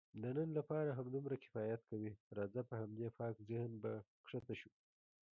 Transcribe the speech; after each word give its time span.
د 0.21 0.23
نن 0.37 0.49
لپاره 0.57 0.89
همدومره 0.99 1.35
کفایت 1.43 1.81
کوي، 1.89 2.11
راځه 2.37 2.61
په 2.69 2.73
همدې 2.81 3.07
پاک 3.19 3.35
ذهن 3.49 3.71
به 3.83 3.91
کښته 4.25 4.53
شو. 4.59 4.71